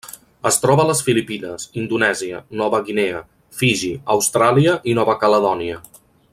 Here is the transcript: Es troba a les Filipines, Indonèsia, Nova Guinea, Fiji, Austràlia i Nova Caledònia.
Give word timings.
Es 0.49 0.55
troba 0.61 0.83
a 0.85 0.87
les 0.91 1.01
Filipines, 1.09 1.65
Indonèsia, 1.81 2.39
Nova 2.63 2.81
Guinea, 2.89 3.21
Fiji, 3.61 3.93
Austràlia 4.17 4.75
i 4.93 5.01
Nova 5.03 5.19
Caledònia. 5.27 5.81